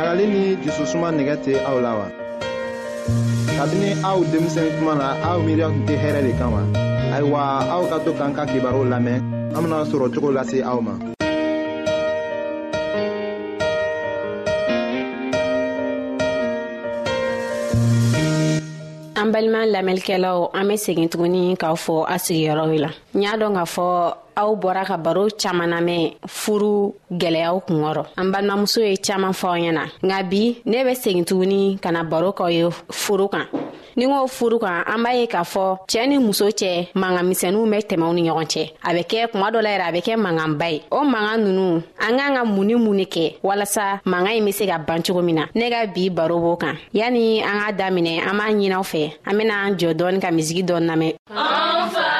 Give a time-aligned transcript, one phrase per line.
[0.00, 2.06] ɲagali ni jususuma nɛgɛ tɛ aw la wa
[3.58, 6.62] kabini aw denmisɛn kuma na aw miiriya tun tɛ hɛrɛ de kan wa
[7.14, 7.40] ayiwa
[7.74, 9.18] aw ka to k'an ka kibaru lamɛn
[9.54, 10.92] an bena sɔrɔ cogo lase aw ma
[19.20, 23.52] an balima lamɛnlikɛlaw an be segin tuguni k'a fɔ a sigiyɔrɔw la n y'a dɔn
[23.58, 23.86] k'a fɔ
[24.40, 26.02] aw bɔra ka baro caaman namɛn
[26.36, 26.74] furu
[27.20, 31.90] gwɛlɛyaw kungɔrɔ an balimamuso ye caaman fɔ ɲɛna nka bi ne be segin tuguni ka
[31.92, 32.62] na baro k'aw ye
[33.02, 33.46] furu kan
[33.96, 37.78] ni k'o furu kan an b'a ye k'a fɔ cɛɛ ni muso cɛ mangamisɛnuw bɛ
[37.88, 40.70] tɛmɛw ni ɲɔgɔn cɛ a bɛ kɛ kuma dɔ la yɛrɛ a bɛ kɛ manganba
[40.72, 44.44] ye o mangan nunu an k'an ka mun ni mun ne kɛ walasa mangan ɲi
[44.44, 47.58] be se ka ban cogo min na ne ka bi baro b'o kan yani an
[47.60, 52.19] k'a daminɛ an b'a ɲinaw fɛ an bena an jɔ dɔɔni ka misigi dɔɔni lamɛn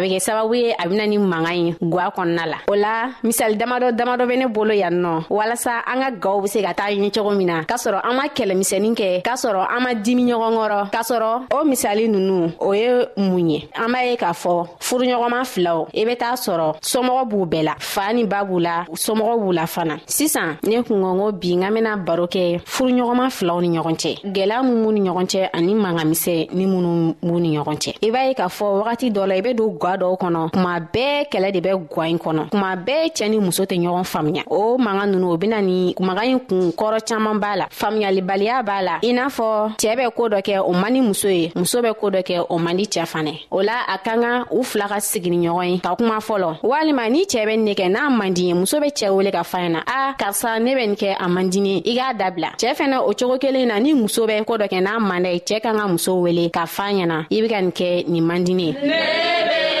[0.01, 3.09] a bɛ kɛ sababu ye a bɛna ni mankan ye guwa kɔnɔna la o la
[3.23, 6.73] misali damadɔ damadɔ bɛ ne bolo yan nɔ walasa an ka gaw be se ka
[6.73, 9.89] taga ɲɛ cogo min na k'a sɔrɔ an ma kɛlɛmisɛnin kɛ k'a sɔrɔ an ma
[9.93, 14.15] dimi ɲɔgɔn kɔrɔ k'a sɔrɔ o misali nunu o ye mun ye an b'a ye
[14.15, 18.43] k'a fɔ furuɲɔgɔnma filaw i be t'a sɔrɔ somɔgɔ b'u bɛɛ la faa ni ba
[18.45, 22.61] b'u la somɔgɔ b'u la fana sisan ne kungɔngo bi n ka bena baro kɛ
[22.65, 27.15] furuɲɔgɔnma filaw ni ɲɔgɔn cɛ gwɛlɛya mun b'u ni ɲɔgɔn cɛ ani mangamisɛ ni minnu
[27.21, 29.77] b'u ni ɲɔgɔn cɛ i b'a ye k'a fɔ wagati dɔ la i be don
[29.97, 33.39] duguba dɔw kɔnɔ kuma bɛɛ kɛlɛ de bɛ gwa in kɔnɔ kuma bɛɛ cɛɛ ni
[33.39, 37.39] muso tɛ ɲɔgɔn faamuya o manga nunu o bena ni maga ɲi kun kɔrɔ caaman
[37.39, 40.93] b'a la faamuyalibaliya b'a la i n'a fɔ cɛɛ bɛ koo dɔ kɛ o man
[41.03, 43.97] muso ye muso bɛ koo dɔ kɛ o man di cɛɛ fanɛ o la a
[43.99, 47.59] kan ga u fila ka sigini ɲɔgɔn ye ka kuma fɔlɔ walima ni cɛɛ bɛ
[47.59, 50.59] ne kɛ n'a man di ye muso be cɛɛ wele ka fayɛ na a karisa
[50.61, 53.67] ne bɛ ni kɛ a man dini i k'a dabila cɛɛ fɛnɛ o cogo kelen
[53.67, 56.49] na ni muso bɛ koo dɔ kɛ n'a manda ye cɛɛ kan ka muso wele
[56.49, 59.80] ka fa na i be ka ni kɛ nin man dini ye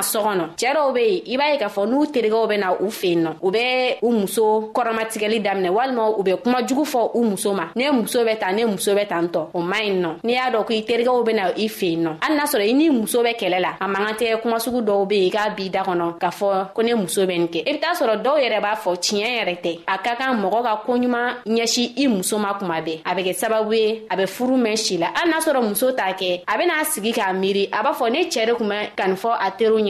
[0.00, 2.58] na so kɔnɔ cɛɛ dɔw be yen i b'a ye k'a fɔ n'u terigɛw bɛ
[2.58, 6.84] na u fen nɔ u bɛ u muso kɔrɔmatigɛli daminɛ walima u bɛ kuma jugu
[6.84, 9.80] fɔ u muso ma ne muso bɛ tan ne muso bɛ tan tɔ o man
[9.82, 12.44] ɲi nɔ n'i y'a dɔn ko i terigɛw bɛ na i fen nɔ hali n'a
[12.44, 15.26] sɔrɔ i n'i muso bɛ kɛlɛ la a mankan tɛ kuma sugu dɔw be yen
[15.26, 17.72] i k'a b'i da kɔnɔ k'a fɔ ko ne muso bɛ nin kɛ i e
[17.72, 20.82] be t'a sɔrɔ dɔw yɛrɛ b'a fɔ tiɲɛ yɛrɛ tɛ a ka kan mɔgɔ ka
[20.86, 24.56] koɲuman ɲɛsi i muso ma kuma bɛɛ a bɛ kɛ sababu ye a bɛ furu
[24.64, 27.82] mɛn si la hali n'a sɔrɔ muso t'a kɛ a bena sigi k'a miiri a
[27.84, 29.89] b'a fɔ ne cɛɛ de kun bɛ kanifɔ a teriw ɲɛ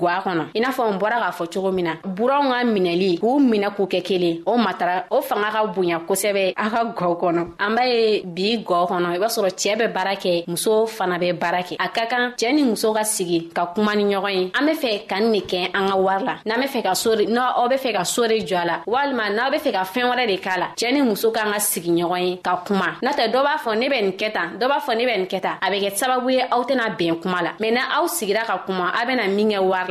[0.01, 3.19] gwa kɔnɔ i n'a fɔ n bɔra k'a fɔ cogo min na buranw ka minɛli
[3.21, 7.11] k'u minɛ k'u kɛ kelen o matara o fanga ka bonya kosɛbɛ a ka gɔ
[7.21, 10.85] kɔnɔ an b'a ye bi gɔ kɔnɔ i b'a sɔrɔ cɛɛ bɛ baara kɛ muso
[10.87, 14.03] fana bɛ baara kɛ a ka kan cɛɛ ni muso ka sigi ka kuma ni
[14.03, 16.67] ɲɔgɔn ye an be fɛ ka n ne kɛ an ka wari la n'an be
[16.67, 19.71] fɛ ka sore n'aw be fɛ ka sore jɔ a la walima n'aw be fɛ
[19.73, 22.63] ka fɛɛn wɛrɛ de k'a la cɛɛ ni muso k'an ka sigi ɲɔgɔn ye ka
[22.65, 25.05] kuma n'o tɛ dɔ b'a fɔ ne bɛ nin kɛ tan dɔ b'a fɔ ne
[25.05, 27.73] bɛ nin kɛ tan a bɛ kɛ sababu ye aw tɛna bɛn kuma la mɛn
[27.73, 29.90] na aw sigira ka kuma a bena min kɛ wari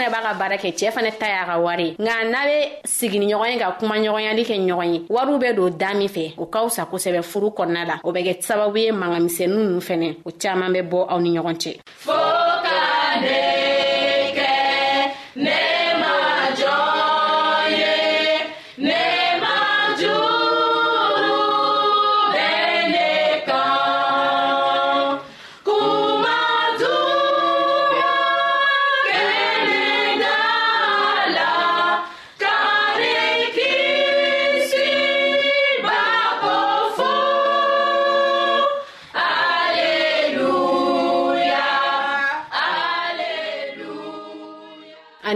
[0.00, 3.18] fana b'a ka baara kɛ cɛɛ fana ta y'a ka wari nka n'a be sigi
[3.18, 6.34] ni ɲɔgɔn ye ka kuma ɲɔgɔnyali kɛ ɲɔgɔn ye wariw be don daa min fɛ
[6.38, 10.16] o ka fisa kosɛbɛ furu kɔnɔna la o bɛ kɛ sababu ye mangamisɛnu nunu fɛnɛ
[10.24, 11.78] o caaman bɛ bɔ aw ni ɲɔgɔn cɛ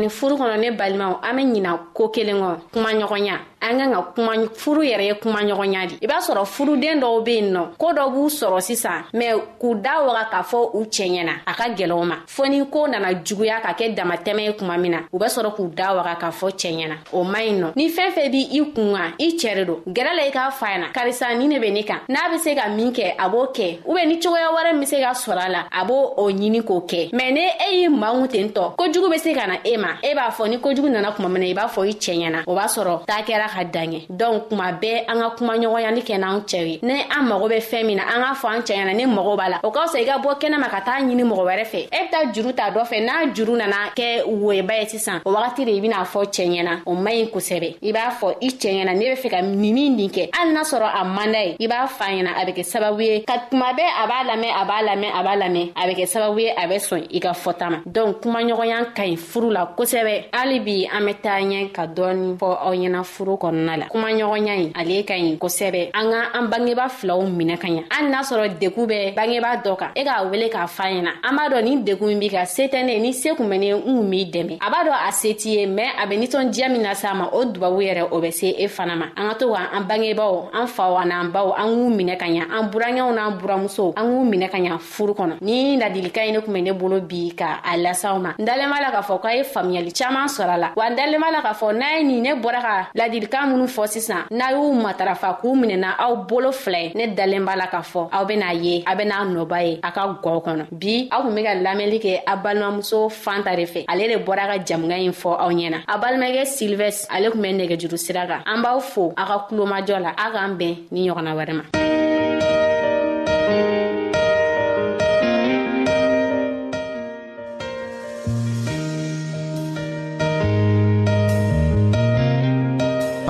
[0.05, 4.03] ani furu kɔnɔ ne balimaw an be ɲina koo kelen kɔ kumaɲɔgɔnya an kan ka
[4.15, 7.63] kuma furu yɛrɛ ye kuma ɲɔgɔnya di i b'a sɔrɔ furuden dɔw be yen nɔ
[7.79, 11.55] koo dɔ b'u sɔrɔ sisan mɛ k'u da waga k'a fɔ u cɛɲɛ na a
[11.55, 14.99] ka gwɛlɛw ma fɔɔ ni koo nana juguya ka kɛ damatɛmɛ ye kuma min na
[15.13, 17.89] u be sɔrɔ k'u da waga k'a fɔ cɛɲɛ na o man ɲi nɔ ni
[17.89, 20.89] fɛn fɛn b' i kun ka i cɛri don gɛrɛ la i k'a fa na
[20.93, 23.79] karisa ni ne be ne kan n'a be se ka min kɛ a b'o kɛ
[23.89, 26.61] u be ni cogoya wɛrɛ min se ka sɔrɔ a la a b'o o ɲini
[26.63, 29.77] k'o kɛ mɛn ne e y'i mangu ten tɔ kojugu be se ka na e
[29.79, 32.31] ma e b'a fɔ ni kojugu nana kuma min na i b'a fɔ i cɛɲɛ
[32.31, 36.01] na o b'a sɔrɔ t'a kɛra ka dan ye dɔnku kuma bɛɛ an ka kumaɲɔgɔnyali
[36.09, 38.61] kɛ n'an cɛw ye ni an mago bɛ fɛn min na an k'a fɔ an
[38.63, 40.99] cɛ ɲɛna ne mago b'a la o ka fisa i ka bɔ kɛnɛma ka taa
[41.01, 44.25] ɲini mɔgɔ wɛrɛ fɛ e be taa juru ta dɔ fɛ n'a juru nana kɛ
[44.27, 47.77] woyeba ye sisan o wagati de i bena fɔ cɛ ɲɛna o man ɲi kosɛbɛ
[47.83, 50.63] i b'a fɔ i cɛ ɲɛna ne be fɛ ka ninin nin kɛ hali n'a
[50.63, 53.71] sɔrɔ a manda ye i b'a fa ɲɛna a be kɛ sababu ye ka kuma
[53.73, 56.51] bɛɛ a b'a lamɛn a b'a lamɛn a b'a lamɛn a be kɛ sababu ye
[56.51, 60.61] a bɛ sɔn i ka fɔta ma donk kumaɲɔgɔnya ka ɲi furu la kosɛbɛ hali
[60.61, 64.55] bi an be taa ɲɛ ka dɔɔni fɔ aw ɲɛna furu kɔnɔna la kuma ɲɔgɔnya
[64.63, 68.23] ye ale ka ɲi kosɛbɛ an ka an bangeba filaw minɛ ka ɲa hali n'a
[68.23, 71.65] sɔrɔ degun bɛ bangebaa dɔ kan e k'a wele k'a fa ɲɛna an b'a dɔn
[71.65, 74.25] nin degun b'i ka se tɛ ne ni se kun bɛ ne n kun b'i
[74.33, 77.15] dɛmɛ a b'a dɔn a se t'i ye mɛn a bɛ nisɔndiya min lase a
[77.15, 79.85] ma o dubabu yɛrɛ o bɛ se e fana ma an ka to ka an
[79.89, 84.05] bangebaw an faw an'an baw an k'u minɛ ka ɲa an burankɛw n'an buramusow an
[84.09, 87.31] k'u minɛ ka ɲa furu kɔnɔ ni ladilika ye ne kun bɛ ne bolo bi
[87.37, 90.55] ka a lasaw ma n dalen b'a la k'a fɔ k'a ye faamuyali caaman sɔrɔ
[90.55, 92.75] a la wa n dalen b'a la k'a fɔ n'a ye nin ne bɔra ka
[92.97, 97.45] ladilika ladilikan minw fɔ sisan n'a y'u matarafa k'u minɛna aw bolo filɛ ne dalen
[97.45, 100.65] b'a la k'a fɔ aw ben'a ye a ben'a nɔba ye a ka gɔw kɔnɔ
[100.71, 104.47] bi aw kun be ka lamɛnli kɛ a balimamuso fanta de fɛ ale de bɔra
[104.51, 108.41] ka jamuga ɲi fɔ aw ɲɛna a balimakɛ silvɛs ale kun bɛ nɛgɛjuru sira kan
[108.47, 111.94] an b'aw fo a ka kulomajɔ la a k'an bɛn ni ɲɔgɔnna wɛrɛ ma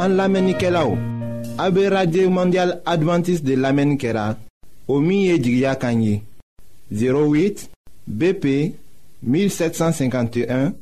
[0.04, 0.99] an lamenike la ou
[1.58, 4.34] AB Radio Mondial Adventist de lamen kera la,
[4.92, 6.18] o miye jigya kanyi
[6.92, 7.70] 08
[8.06, 8.44] BP
[9.25, 10.75] 1751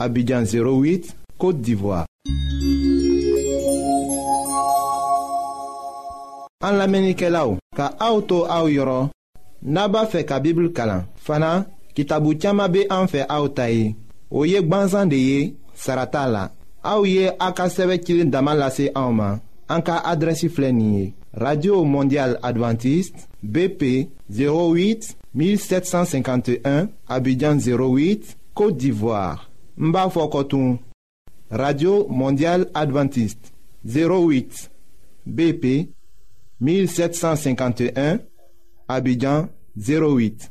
[0.00, 2.06] Abidjan 08 Kote d'Ivoire
[6.64, 9.10] An lamenike la ou Ka aoutou aou yoron
[9.60, 11.52] Naba fe ka bibl kalan Fana
[11.92, 13.92] kitabu tiyama be an fe aoutayi
[14.32, 15.42] O yek banzan de ye
[15.76, 16.46] Sarata la
[16.82, 19.38] Aouye Aka a ka Auma,
[21.34, 30.78] radio mondial adventiste bp 08 1751 abidjan 08 côte d'ivoire Mbafokotoum.
[31.50, 33.52] radio Mondiale adventiste
[33.86, 34.70] 08
[35.26, 35.90] bp
[36.60, 38.18] 1751
[38.88, 40.50] abidjan 08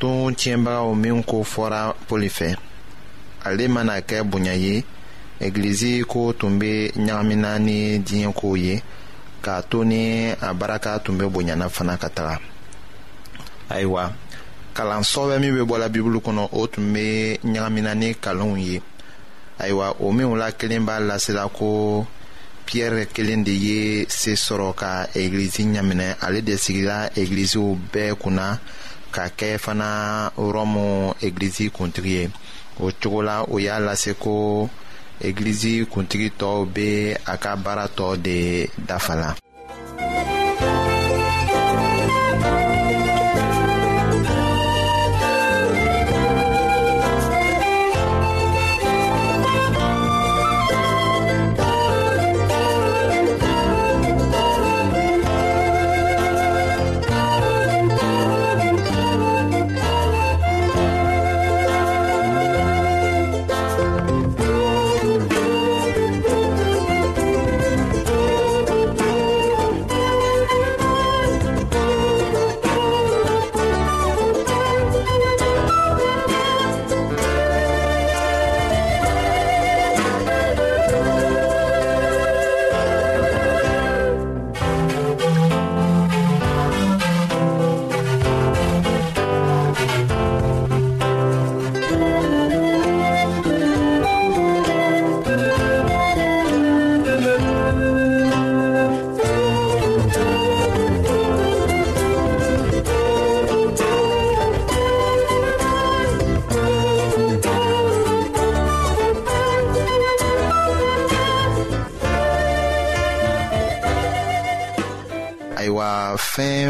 [0.00, 2.50] tun tiɲɛbagaw min ko fɔra pɔli fɛ
[3.46, 4.74] ale mana kɛ bonya ye
[5.44, 6.72] egilizi ko tun be
[7.06, 8.82] ɲagamina ni diɲɛkow ye
[9.44, 12.36] k'a to ni a baraka tun be bonyana fana ka taga
[13.68, 14.04] ayiwa
[15.12, 18.80] sɔbɛ min be bɔla bibulu kɔnɔ o tun be ɲagamina ni kalonw ye
[19.58, 22.06] ayiwa o minw la kelen b'a lasela ko
[22.66, 28.60] piyɛri kelen de ye se sɔrɔ ka egilizi ɲaminɛ ale de sigila egiliziw bɛɛ kunna
[29.14, 29.88] ka kɛ fana
[30.54, 30.86] rɔmu
[31.26, 32.22] egilizi kuntigi ye
[32.84, 34.32] o cogo la o y'a lase ko
[35.28, 36.86] egilizi kuntigi tɔw bɛ
[37.32, 38.36] a ka baara tɔ de
[38.88, 39.30] dafa la.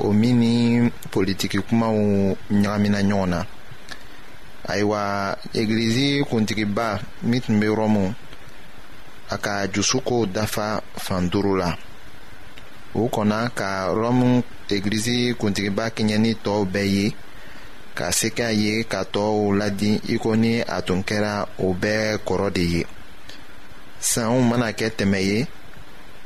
[0.00, 0.56] o min ni
[1.10, 1.92] politiki kumaw
[2.62, 3.40] ɲagamina ɲɔgɔn na
[4.70, 5.02] ayiwa
[5.60, 6.86] egilizi kuntigiba
[7.28, 8.04] min tun be rɔmu
[9.28, 10.66] a ka jusu kow dafa
[11.04, 11.70] fan duru la
[12.94, 13.70] u kɔnna ka
[14.02, 14.28] rɔmu
[14.74, 17.06] egilizi kuntigiba kɛɲɛni tɔɔw bɛɛ ye
[17.98, 22.00] ka se k'a ye ka tɔɔw ladi i ko ni a tun kɛra o bɛɛ
[22.26, 22.82] kɔrɔ de ye
[24.10, 25.46] sanw mana kɛ tɛmɛ ye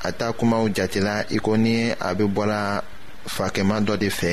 [0.08, 2.82] a ta kumaw jatela i ko ni a be bɔla
[3.34, 4.30] fakɛma dɔ de fɛ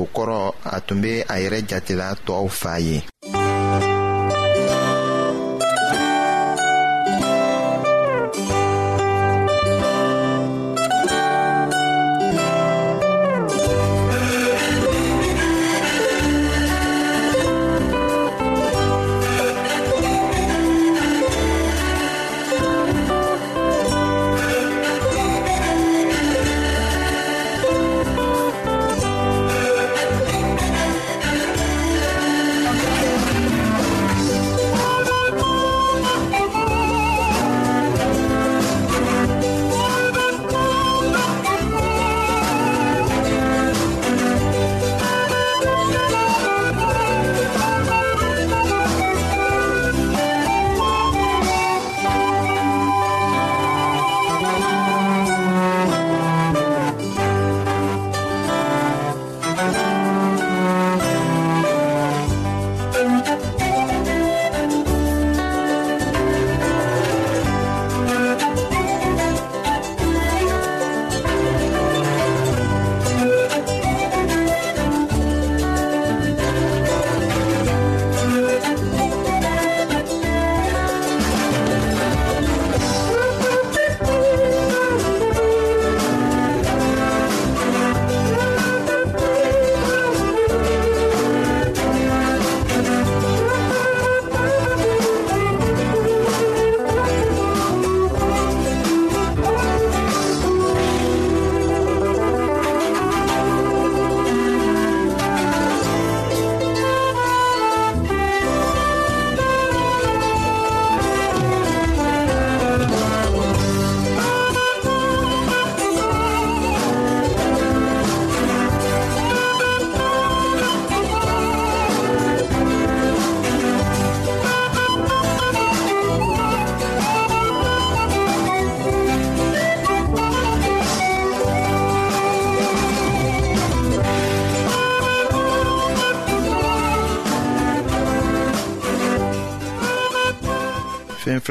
[0.00, 0.38] o kɔrɔ
[0.74, 2.96] a tun bɛ a yɛrɛ jatela tɔw fa ye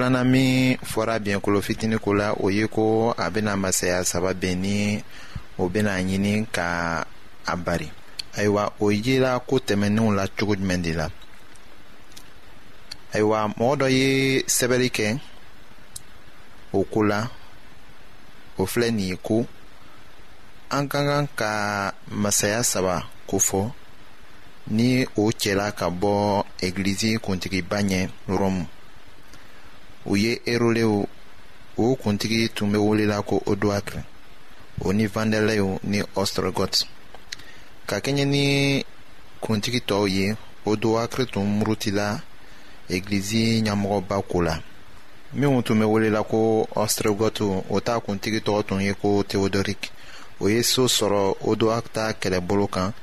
[0.05, 4.61] filanan min fɔra biɲɛkolo fitini ko la o ye ko a bena masaya saba ben
[4.61, 5.03] ni
[5.57, 6.67] o bena ɲini ka
[7.51, 7.89] a bari
[8.37, 11.07] ayiwa o yela ko tɛmɛninw la cogo jumɛn de la
[13.13, 14.07] ayiwa mɔgɔ dɔ ye
[14.55, 15.17] sɛbɛli kɛ
[16.77, 17.19] o ko la
[18.57, 19.47] o filɛ nin ye ko
[20.69, 21.51] an ka kan ka
[22.11, 23.71] masaya saba kofɔ
[24.69, 28.65] ni o cɛla ka bɔ egilizi kuntigiba ɲɛ rɔmu
[30.05, 31.05] u ye erolew
[31.77, 34.01] o kuntigi tun be welela ko odoakiri
[34.85, 36.73] o ni vandɛlɛw ni ɔstrɔgɔt
[37.87, 38.45] ka kɛɲɛ ni
[39.43, 40.27] kuntigi tɔɔw ye
[40.69, 42.07] odoakiri tun murutila
[42.93, 44.55] egilizi ɲamɔgɔba ko la
[45.37, 46.39] minw tun be welela ko
[46.83, 49.89] ɔstrɔgɔtu o t'a kuntigi tɔgɔ tun ye ko teodoriki
[50.39, 52.93] o ye soo sɔrɔ odoak ta kɛlɛbolo kan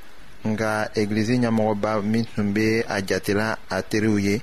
[0.46, 4.42] nga egilizi ɲamɔgɔba min tun be a jatela a teriw ye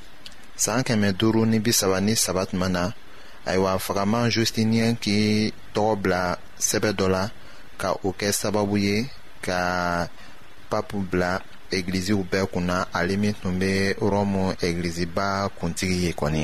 [0.63, 2.83] saan kɛmɛ duuru ni bi saba ni saba tuma na
[3.49, 5.19] ayiwa fagaman justiniyɛn k'i
[5.73, 6.21] tɔgɔ bila
[6.67, 7.23] sɛbɛ dɔ la
[7.81, 8.95] ka o kɛ sababu ye
[9.45, 9.59] ka
[10.69, 11.31] papu bila
[11.75, 13.71] egiliziw bɛɛ kunna ale min tun bɛ
[14.13, 15.27] rɔmu egiliziba
[15.59, 16.43] kuntigi ye kɔni.